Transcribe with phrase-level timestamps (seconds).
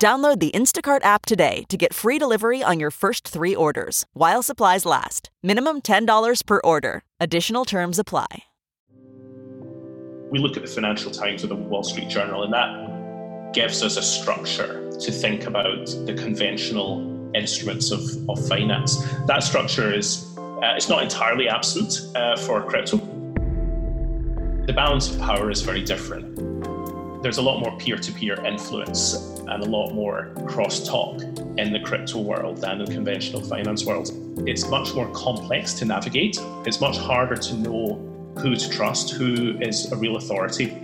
[0.00, 4.42] Download the Instacart app today to get free delivery on your first three orders while
[4.42, 5.28] supplies last.
[5.42, 7.02] Minimum $10 per order.
[7.20, 8.44] Additional terms apply.
[10.30, 13.98] We look at the Financial Times or the Wall Street Journal, and that gives us
[13.98, 19.04] a structure to think about the conventional instruments of, of finance.
[19.26, 22.96] That structure is uh, it's not entirely absent uh, for crypto.
[24.66, 26.49] The balance of power is very different.
[27.22, 31.20] There's a lot more peer to peer influence and a lot more cross talk
[31.58, 34.10] in the crypto world than in the conventional finance world.
[34.48, 36.38] It's much more complex to navigate.
[36.64, 40.82] It's much harder to know who to trust, who is a real authority.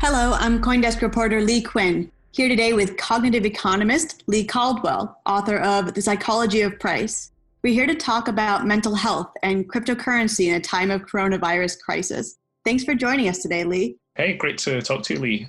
[0.00, 5.94] Hello, I'm Coindesk reporter Leigh Cuen, here today with cognitive economist Leigh Caldwell, author of
[5.94, 7.30] The Psychology of Price.
[7.62, 12.38] We're here to talk about mental health and cryptocurrency in a time of coronavirus crisis.
[12.64, 13.98] Thanks for joining us today, Leigh.
[14.16, 15.48] Hey, great to talk to you, Leigh.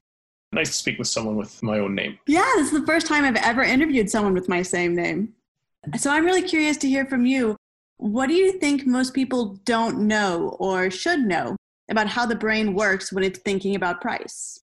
[0.51, 2.19] Nice to speak with someone with my own name.
[2.27, 5.33] Yeah, this is the first time I've ever interviewed someone with my same name.
[5.97, 7.55] So I'm really curious to hear from you.
[7.95, 11.55] What do you think most people don't know or should know
[11.89, 14.59] about how the brain works when it's thinking about price?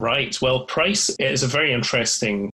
[0.00, 0.40] Right.
[0.40, 2.50] Well, price is a very interesting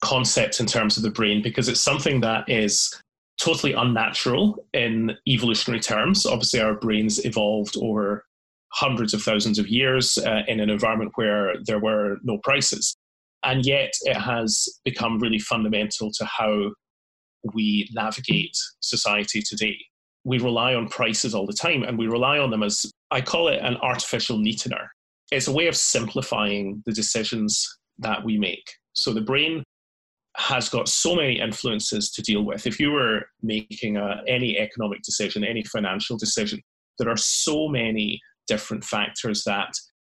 [0.00, 3.02] concept in terms of the brain because it's something that is
[3.42, 6.24] totally unnatural in evolutionary terms.
[6.24, 8.24] Obviously, our brains evolved over
[8.72, 12.96] hundreds of thousands of years uh, in an environment where there were no prices.
[13.42, 16.70] And yet, it has become really fundamental to how
[17.54, 19.76] we navigate society today.
[20.24, 23.48] We rely on prices all the time, and we rely on them as I call
[23.48, 24.86] it an artificial neatener.
[25.32, 27.66] It's a way of simplifying the decisions
[27.98, 28.64] that we make.
[28.92, 29.64] So the brain
[30.36, 32.66] has got so many influences to deal with.
[32.66, 36.60] If you were making a, any economic decision, any financial decision,
[36.98, 38.20] there are so many
[38.50, 39.72] different factors that,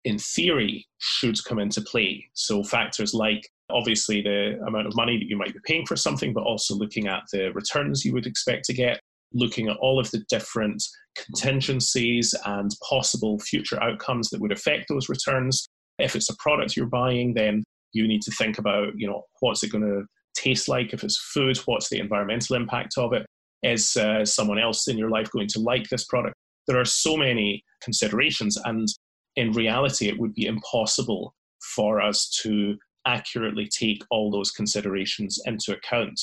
[0.05, 2.25] in theory, should come into play.
[2.33, 6.33] So, factors like obviously the amount of money that you might be paying for something,
[6.33, 8.99] but also looking at the returns you would expect to get,
[9.33, 10.81] looking at all of the different
[11.15, 15.65] contingencies and possible future outcomes that would affect those returns.
[15.99, 17.63] If it's a product you're buying, then
[17.93, 20.03] you need to think about, you know, what's it going to
[20.35, 20.93] taste like?
[20.93, 23.25] If it's food, what's the environmental impact of it?
[23.63, 26.35] Is uh, someone else in your life going to like this product?
[26.67, 28.87] There are so many considerations, and
[29.35, 31.33] in reality, it would be impossible
[31.75, 36.19] for us to accurately take all those considerations into account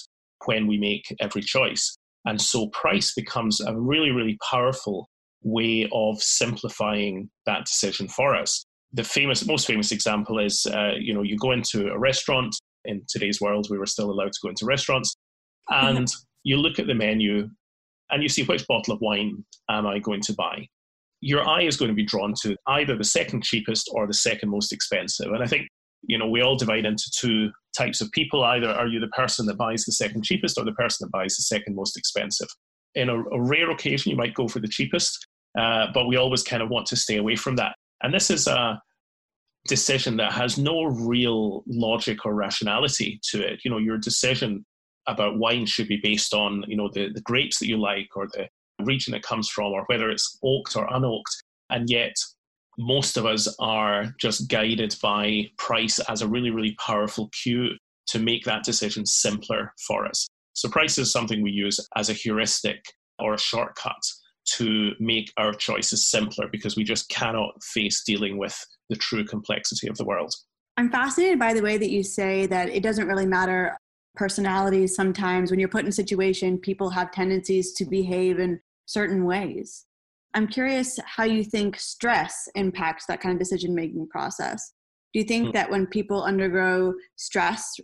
[0.47, 1.97] when we make every choice.
[2.25, 5.09] And so, price becomes a really, really powerful
[5.43, 11.12] way of simplifying that decision for us the famous, most famous example is, uh, you
[11.12, 12.56] know, you go into a restaurant.
[12.84, 15.15] In today's world, we were still allowed to go into restaurants,
[15.69, 16.09] and
[16.44, 17.50] you look at the menu,
[18.10, 20.66] and you see which bottle of wine am I going to buy.
[21.20, 24.50] Your eye is going to be drawn to either the second cheapest or the second
[24.50, 25.32] most expensive.
[25.32, 25.69] And I think,
[26.02, 28.44] you know, we all divide into two types of people.
[28.44, 31.36] Either are you the person that buys the second cheapest or the person that buys
[31.36, 32.48] the second most expensive.
[32.94, 35.26] In a, a rare occasion, you might go for the cheapest,
[35.58, 37.75] uh, but we always kind of want to stay away from that.
[38.02, 38.80] And this is a
[39.66, 43.60] decision that has no real logic or rationality to it.
[43.64, 44.64] You know, your decision
[45.08, 48.28] about wine should be based on, you know, the, the grapes that you like or
[48.28, 48.49] the
[48.84, 51.43] region it comes from or whether it's oaked or unoaked.
[51.70, 52.14] And yet,
[52.78, 57.70] most of us are just guided by price as a really, really powerful cue
[58.06, 60.28] to make that decision simpler for us.
[60.52, 62.84] So, price is something we use as a heuristic
[63.19, 64.00] or a shortcut
[64.56, 68.58] to make our choices simpler because we just cannot face dealing with
[68.88, 70.34] the true complexity of the world.
[70.76, 73.76] I'm fascinated by the way that you say that it doesn't really matter
[74.14, 79.25] personalities sometimes when you're put in a situation people have tendencies to behave in certain
[79.25, 79.87] ways
[80.34, 84.72] i'm curious how you think stress impacts that kind of decision making process
[85.12, 85.52] do you think mm.
[85.52, 87.78] that when people undergo stress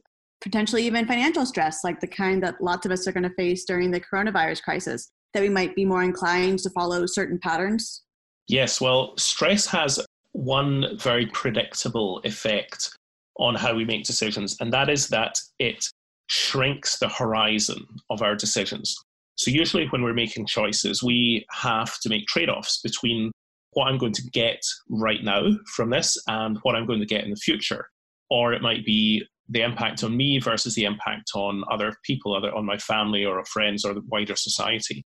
[0.45, 3.65] potentially even financial stress, like the kind that lots of us are going to face
[3.65, 8.03] during the coronavirus crisis, that we might be more inclined to follow certain patterns?
[8.47, 12.91] Yes, well, stress has one very predictable effect
[13.39, 15.89] on how we make decisions, and that is that it
[16.27, 18.97] shrinks the horizon of our decisions.
[19.37, 23.33] So, usually, when we're making choices, we have to make trade offs between
[23.73, 27.25] what I'm going to get right now from this and what I'm going to get
[27.25, 27.89] in the future.
[28.31, 32.55] Or it might be the impact on me versus the impact on other people, other
[32.55, 35.05] on my family or friends or the wider society.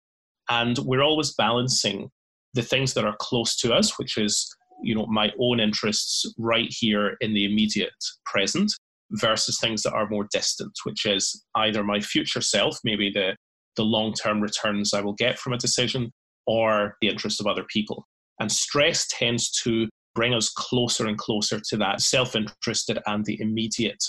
[0.50, 2.10] And we're always balancing
[2.54, 6.68] the things that are close to us, which is you know my own interests right
[6.70, 7.94] here in the immediate
[8.26, 8.72] present
[9.14, 13.36] versus things that are more distant which is either my future self maybe the
[13.76, 16.12] the long term returns i will get from a decision
[16.48, 18.08] or the interest of other people.
[18.40, 23.40] And stress tends to bring us closer and closer to that self interested and the
[23.40, 24.04] immediate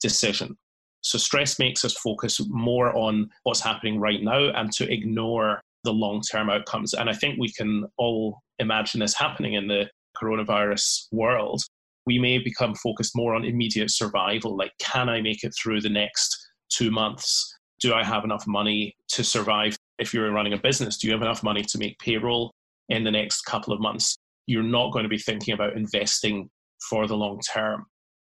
[0.00, 0.56] decision.
[1.02, 5.92] So stress makes us focus more on what's happening right now and to ignore the
[5.92, 6.94] long term outcomes.
[6.94, 11.60] And i think we can all imagine this happening in the coronavirus world,
[12.06, 14.56] we may become focused more on immediate survival.
[14.56, 16.36] Like, can I make it through the next
[16.70, 17.56] two months?
[17.80, 19.76] Do I have enough money to survive?
[19.98, 22.52] If you're running a business, do you have enough money to make payroll
[22.88, 24.16] in the next couple of months?
[24.46, 26.50] You're not going to be thinking about investing
[26.88, 27.86] for the long term.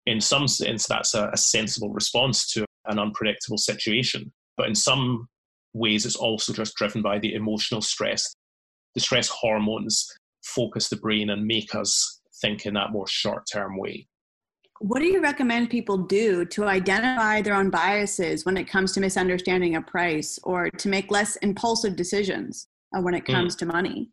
[0.06, 4.32] In some sense, that's a, a sensible response to an unpredictable situation.
[4.58, 5.28] But in some
[5.74, 8.34] ways, it's also just driven by the emotional stress,
[8.96, 10.08] the stress hormones
[10.44, 14.08] focus the brain and make us think in that more short term way.
[14.80, 19.00] What do you recommend people do to identify their own biases when it comes to
[19.00, 23.34] misunderstanding a price or to make less impulsive decisions uh, when it hmm.
[23.34, 23.60] comes mm.
[23.60, 24.10] to money?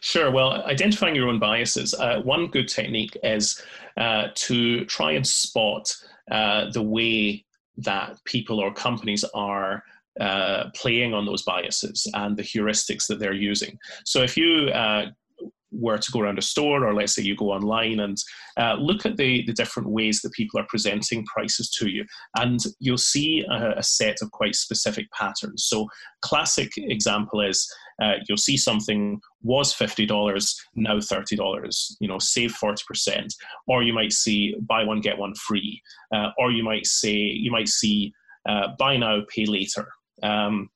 [0.00, 0.32] Sure.
[0.32, 1.94] Well, identifying your own biases.
[1.94, 3.62] Uh, one good technique is
[3.96, 5.94] uh, to try and spot
[6.30, 7.44] uh, the way
[7.76, 9.84] that people or companies are
[10.20, 13.78] uh, playing on those biases and the heuristics that they're using.
[14.04, 15.06] So if you uh,
[15.72, 18.18] were to go around a store, or let's say you go online and
[18.58, 22.04] uh, look at the, the different ways that people are presenting prices to you,
[22.36, 25.64] and you'll see a, a set of quite specific patterns.
[25.66, 25.88] So,
[26.22, 27.66] classic example is
[28.02, 33.32] uh, you'll see something was $50, now $30, you know, save 40%.
[33.66, 35.82] Or you might see buy one, get one free.
[36.14, 38.12] Uh, or you might say, you might see
[38.48, 39.86] uh, buy now, pay later.
[40.22, 40.68] Um,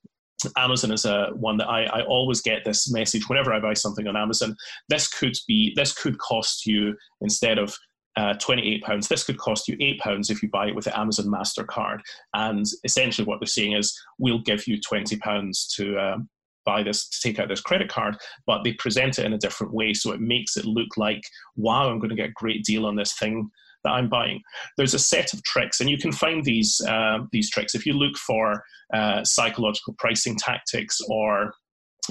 [0.55, 4.07] Amazon is a one that I, I always get this message whenever I buy something
[4.07, 4.55] on Amazon.
[4.89, 7.75] This could be this could cost you instead of
[8.17, 9.07] uh, 28 pounds.
[9.07, 11.99] This could cost you eight pounds if you buy it with the Amazon Mastercard.
[12.33, 16.17] And essentially, what they're saying is, we'll give you 20 pounds to uh,
[16.65, 18.17] buy this, to take out this credit card.
[18.47, 21.21] But they present it in a different way, so it makes it look like,
[21.55, 23.51] wow, I'm going to get a great deal on this thing
[23.87, 24.41] that I'm buying.
[24.77, 27.93] There's a set of tricks, and you can find these uh, these tricks if you
[27.93, 28.63] look for
[28.93, 31.53] uh, psychological pricing tactics or.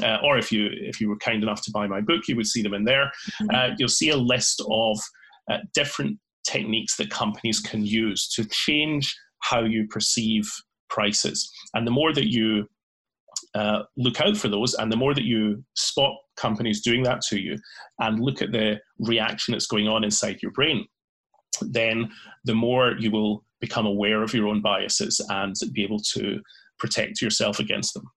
[0.02, 2.46] Uh, or if you if you were kind enough to buy my book, you would
[2.46, 3.11] see them in there.
[3.40, 3.55] Mm-hmm.
[3.55, 4.99] Uh, you'll see a list of
[5.50, 10.44] uh, different techniques that companies can use to change how you perceive
[10.90, 11.50] prices.
[11.73, 12.67] And the more that you
[13.55, 17.40] uh, look out for those, and the more that you spot companies doing that to
[17.40, 17.56] you,
[18.00, 20.87] and look at the reaction that's going on inside your brain,
[21.60, 22.10] then
[22.44, 26.40] the more you will become aware of your own biases and be able to
[26.78, 28.08] protect yourself against them.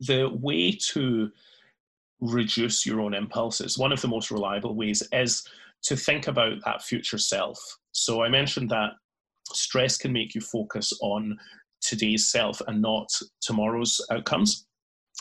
[0.00, 1.30] The way to
[2.20, 5.46] reduce your own impulses, one of the most reliable ways is
[5.84, 7.58] to think about that future self.
[7.92, 8.92] So I mentioned that
[9.52, 11.36] stress can make you focus on
[11.82, 13.08] today's self and not
[13.42, 14.66] tomorrow's outcomes.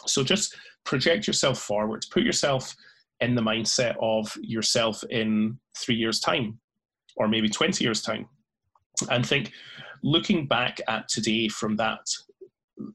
[0.07, 2.73] So just project yourself forward, put yourself
[3.19, 6.59] in the mindset of yourself in three years' time
[7.17, 8.27] or maybe 20 years' time,
[9.09, 9.51] and think,
[10.03, 12.01] looking back at today from that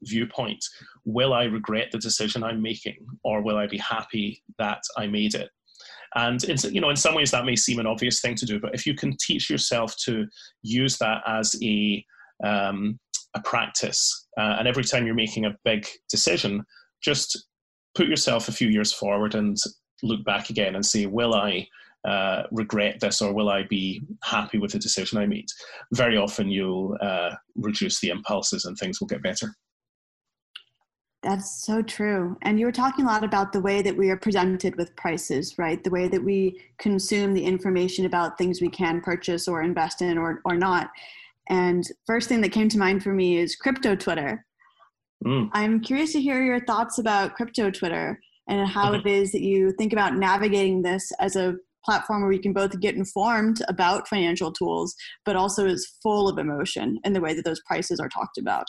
[0.03, 0.63] viewpoint,
[1.05, 5.35] will I regret the decision I'm making, or will I be happy that I made
[5.35, 5.49] it?
[6.15, 8.59] And it's, you know, in some ways that may seem an obvious thing to do,
[8.59, 10.25] but if you can teach yourself to
[10.63, 12.03] use that as a
[12.43, 12.99] um,
[13.35, 16.65] a practice, uh, and every time you're making a big decision,
[17.01, 17.47] just
[17.93, 19.57] put yourself a few years forward and
[20.01, 21.67] look back again and say, will I
[22.07, 25.47] uh, regret this or will I be happy with the decision I made?
[25.93, 29.53] Very often you'll uh, reduce the impulses and things will get better.
[31.21, 32.37] That's so true.
[32.43, 35.57] And you were talking a lot about the way that we are presented with prices,
[35.57, 35.83] right?
[35.83, 40.17] The way that we consume the information about things we can purchase or invest in
[40.17, 40.89] or, or not.
[41.49, 44.45] And first thing that came to mind for me is crypto Twitter.
[45.25, 45.49] Mm.
[45.51, 49.05] I'm curious to hear your thoughts about crypto Twitter and how mm-hmm.
[49.05, 52.79] it is that you think about navigating this as a platform where we can both
[52.79, 54.95] get informed about financial tools,
[55.25, 58.65] but also is full of emotion in the way that those prices are talked about.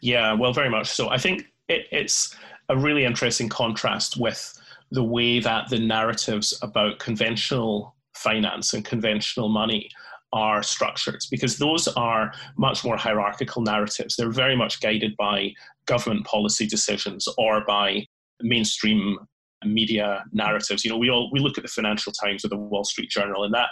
[0.00, 1.08] Yeah, well, very much so.
[1.10, 2.36] I think it, it's
[2.68, 4.56] a really interesting contrast with
[4.90, 9.88] the way that the narratives about conventional finance and conventional money
[10.32, 14.16] are structured because those are much more hierarchical narratives.
[14.16, 15.52] They're very much guided by
[15.86, 18.06] government policy decisions or by
[18.40, 19.18] mainstream
[19.64, 20.84] media narratives.
[20.84, 23.44] You know, we all we look at the Financial Times or the Wall Street Journal,
[23.44, 23.68] and that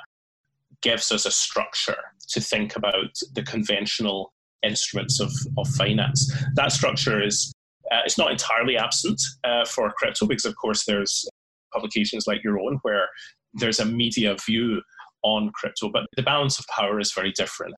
[0.83, 1.97] gives us a structure
[2.28, 6.33] to think about the conventional instruments of, of finance.
[6.54, 7.52] That structure is
[7.90, 11.26] uh, it's not entirely absent uh, for crypto because, of course, there's
[11.73, 13.09] publications like your own where
[13.54, 14.83] there's a media view
[15.23, 17.75] on crypto, but the balance of power is very different.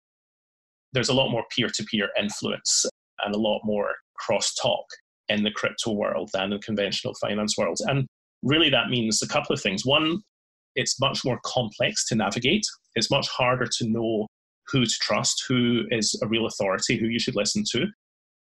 [0.93, 2.85] There's a lot more peer to peer influence
[3.25, 4.85] and a lot more cross talk
[5.31, 7.79] in the crypto world than the conventional finance world.
[7.87, 8.07] And
[8.43, 9.87] really, that means a couple of things.
[9.87, 10.21] One,
[10.75, 14.27] it's much more complex to navigate, it's much harder to know
[14.69, 17.87] who to trust, who is a real authority, who you should listen to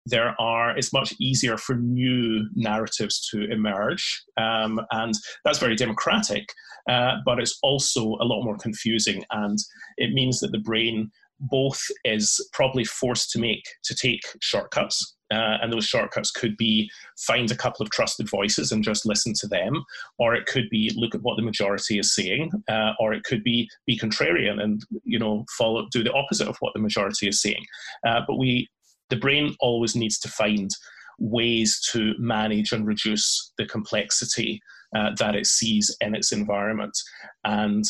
[0.06, 5.14] there are it's much easier for new narratives to emerge um, and
[5.46, 6.48] that's very democratic
[6.90, 9.58] uh, but it's also a lot more confusing and
[9.98, 11.10] it means that the brain
[11.40, 16.90] both is probably forced to make to take shortcuts uh, and those shortcuts could be
[17.18, 19.84] find a couple of trusted voices and just listen to them
[20.20, 23.44] or it could be look at what the majority is saying uh, or it could
[23.44, 27.42] be be contrarian and you know follow do the opposite of what the majority is
[27.42, 27.64] saying
[28.08, 28.68] uh, but we
[29.10, 30.72] the brain always needs to find
[31.20, 34.62] ways to manage and reduce the complexity
[34.96, 36.98] uh, that it sees in its environment.
[37.44, 37.84] And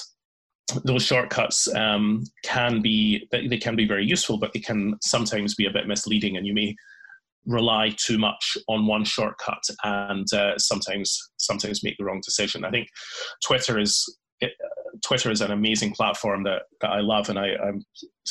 [0.86, 5.66] those shortcuts um, can be they can be very useful, but they can sometimes be
[5.66, 6.76] a bit misleading, and you may
[7.46, 12.64] rely too much on one shortcut and uh, sometimes sometimes make the wrong decision.
[12.64, 12.88] I think
[13.46, 14.18] Twitter is
[15.04, 17.84] Twitter is an amazing platform that, that I love, and I, am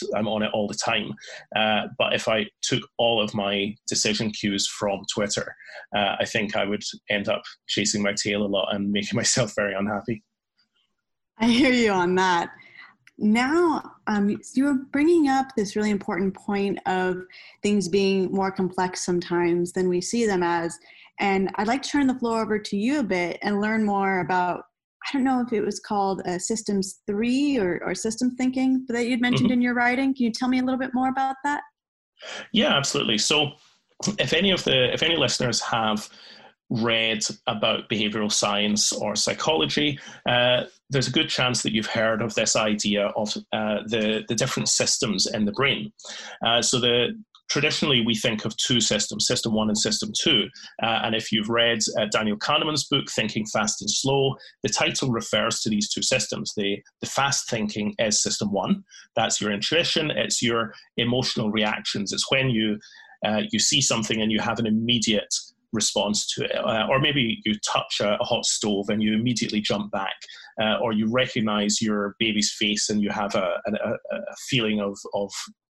[0.05, 1.13] I'm, I'm on it all the time.
[1.55, 5.55] Uh, but if I took all of my decision cues from Twitter,
[5.97, 9.55] uh, I think I would end up chasing my tail a lot and making myself
[9.55, 10.23] very unhappy.
[11.39, 12.51] I hear you on that.
[13.19, 17.23] Now, um, you're bringing up this really important point of
[17.63, 20.79] things being more complex sometimes than we see them as.
[21.21, 24.21] And I'd like to turn the floor over to you a bit and learn more
[24.21, 24.65] about
[25.05, 29.07] I don't know if it was called uh, Systems Three or, or System Thinking that
[29.07, 29.55] you'd mentioned mm-hmm.
[29.55, 30.15] in your writing.
[30.15, 31.63] Can you tell me a little bit more about that?
[32.53, 33.19] Yeah, absolutely.
[33.19, 33.53] So,
[34.19, 36.09] if any of the if any listeners have
[36.71, 42.35] read about behavioral science or psychology, uh, there's a good chance that you've heard of
[42.35, 45.93] this idea of uh, the the different systems in the brain.
[46.47, 47.15] Uh, so the
[47.51, 50.45] traditionally we think of two systems, system one and system two.
[50.83, 55.11] Uh, and if you've read uh, Daniel Kahneman's book, Thinking Fast and Slow, the title
[55.11, 56.55] refers to these two systems.
[56.57, 58.85] The, the fast thinking is system one.
[59.17, 62.13] That's your intuition, it's your emotional reactions.
[62.13, 62.79] It's when you,
[63.27, 65.35] uh, you see something and you have an immediate
[65.73, 66.57] response to it.
[66.57, 70.15] Uh, or maybe you touch a, a, hot stove and you immediately jump back,
[70.61, 74.99] uh, or you recognize your baby's face and you have a, a, a feeling of,
[75.15, 75.31] of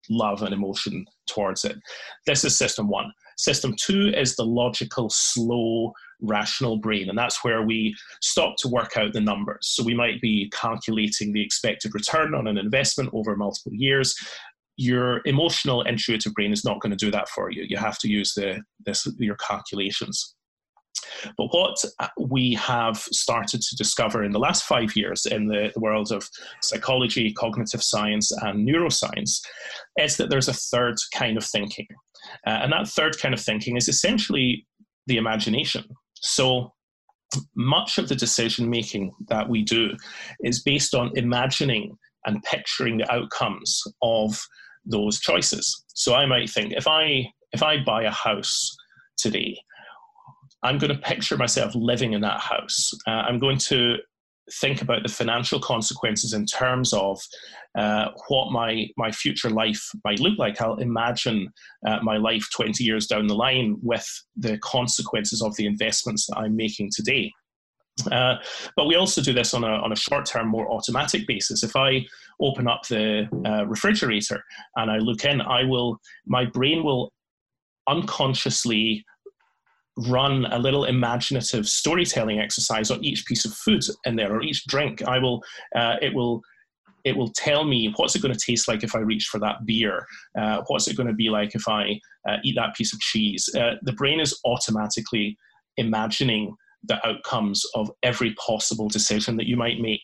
[0.10, 1.77] love and emotion towards it.
[2.25, 3.12] This is system one.
[3.38, 8.96] System two is the logical, slow, rational brain, and that's where we stop to work
[8.96, 9.60] out the numbers.
[9.62, 14.15] So we might be calculating the expected return on an investment over multiple years.
[14.77, 17.65] Your emotional, intuitive brain is not going to do that for you.
[17.68, 20.36] You have to use the this your calculations.
[21.38, 21.77] But what
[22.19, 26.27] we have started to discover in the last five years in the, the world of
[26.62, 29.39] psychology, cognitive science, and neuroscience
[29.98, 31.88] is that there's a third kind of thinking.
[32.48, 34.65] Uh, and that third kind of thinking is essentially
[35.07, 35.83] the imagination.
[36.15, 36.74] So
[37.55, 39.91] much of the decision making that we do
[40.41, 44.41] is based on imagining and picturing the outcomes of
[44.86, 45.83] those choices.
[45.93, 48.75] So I might think if I if I buy a house
[49.17, 49.60] today,
[50.63, 52.91] I'm going to picture myself living in that house.
[53.05, 53.98] Uh, I'm going to
[54.60, 57.20] think about the financial consequences in terms of
[57.77, 60.62] uh, what my my future life might look like.
[60.62, 61.51] I'll imagine
[61.88, 66.38] uh, my life 20 years down the line with the consequences of the investments that
[66.38, 67.32] I'm making today.
[68.12, 68.36] Uh,
[68.75, 71.63] but we also do this on a, on a short term, more automatic basis.
[71.63, 72.05] If I
[72.41, 74.43] open up the uh, refrigerator
[74.75, 77.12] and I look in, I will my brain will
[77.88, 79.05] unconsciously
[79.97, 84.65] run a little imaginative storytelling exercise on each piece of food in there or each
[84.65, 85.03] drink.
[85.03, 85.43] I will,
[85.75, 86.41] uh, it will,
[87.03, 89.65] it will tell me what's it going to taste like if I reach for that
[89.65, 90.05] beer.
[90.39, 93.50] Uh, what's it going to be like if I uh, eat that piece of cheese.
[93.55, 95.38] Uh, the brain is automatically
[95.77, 100.03] imagining the outcomes of every possible decision that you might make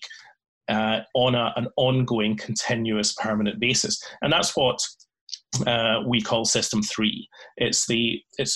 [0.69, 4.01] uh, on a, an ongoing, continuous, permanent basis.
[4.21, 4.79] And that's what
[5.65, 7.27] uh, we call System Three.
[7.57, 8.55] It's the it's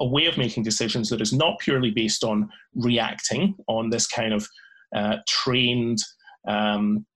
[0.00, 4.32] a, way of making decisions that is not purely based on reacting on this kind
[4.32, 4.46] of
[4.94, 5.98] uh, trained.
[6.46, 7.06] Um,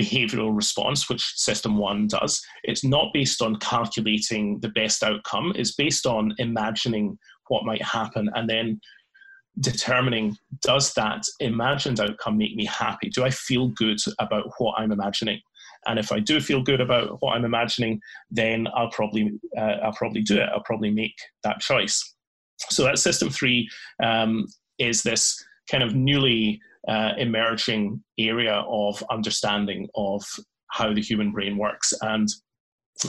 [0.00, 2.40] behavioral response, which System 1 does.
[2.62, 8.30] It's not based on calculating the best outcome, it's based on imagining what might happen
[8.34, 8.80] and then
[9.60, 13.08] determining does that imagined outcome make me happy?
[13.08, 15.40] Do I feel good about what I'm imagining?
[15.86, 18.00] And if I do feel good about what I'm imagining,
[18.30, 20.48] then I'll probably uh, I'll probably do it.
[20.52, 21.14] I'll probably make
[21.44, 22.14] that choice.
[22.70, 23.68] So that system three
[24.02, 24.46] um,
[24.78, 30.24] is this kind of newly uh, emerging area of understanding of
[30.72, 32.28] how the human brain works, and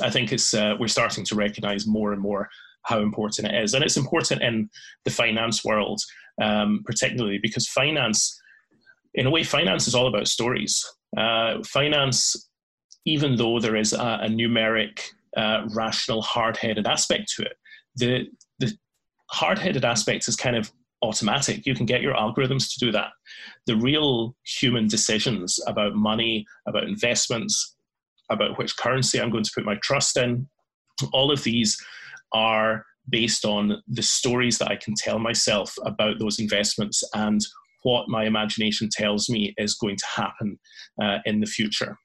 [0.02, 2.50] I think it's uh, we're starting to recognize more and more
[2.84, 4.70] how important it is, and it's important in
[5.06, 6.02] the finance world
[6.42, 8.40] um, particularly because finance,
[9.14, 10.84] in a way, finance is all about stories.
[11.18, 12.47] Uh, finance,
[13.08, 15.00] even though there is a, a numeric,
[15.36, 17.58] uh, rational, hard-headed aspect to it,
[17.96, 18.28] the
[18.60, 18.70] the
[19.32, 20.72] hard-headed aspect is kind of
[21.02, 21.66] automatic.
[21.66, 23.12] You can get your algorithms to do that.
[23.66, 27.76] The real human decisions about money, about investments,
[28.30, 30.48] about which currency I'm going to put my trust in,
[31.14, 31.78] all of these
[32.34, 37.40] are based on the stories that I can tell myself about those investments and
[37.84, 40.60] what my imagination tells me is going to happen
[41.02, 41.98] uh, in the future.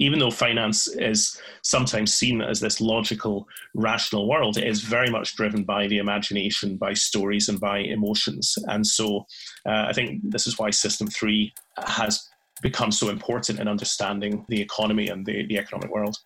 [0.00, 5.34] Even though finance is sometimes seen as this logical, rational world, it is very much
[5.34, 8.56] driven by the imagination, by stories, and by emotions.
[8.68, 9.26] And so
[9.66, 11.52] uh, I think this is why System 3
[11.84, 12.28] has
[12.62, 16.16] become so important in understanding the economy and the, the economic world.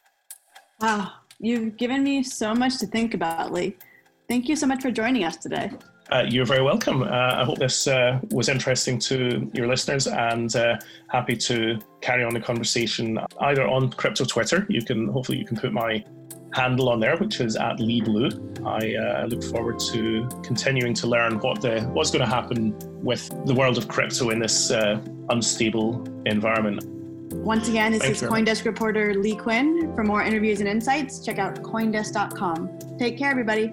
[0.80, 3.76] Wow, you've given me so much to think about, Leigh.
[4.28, 5.70] Thank you so much for joining us today.
[6.12, 7.02] Uh, you're very welcome.
[7.02, 10.76] Uh, I hope this uh, was interesting to your listeners and uh,
[11.08, 14.66] happy to carry on the conversation either on crypto Twitter.
[14.68, 16.04] You can hopefully you can put my
[16.52, 18.28] handle on there, which is at Leigh Blue.
[18.66, 23.30] I uh, look forward to continuing to learn what the what's going to happen with
[23.46, 26.84] the world of crypto in this uh, unstable environment.
[27.36, 29.94] Once again, this Thanks, is Coindesk reporter Leigh Cuen.
[29.94, 32.98] For more interviews and insights, check out Coindesk.com.
[32.98, 33.72] Take care, everybody.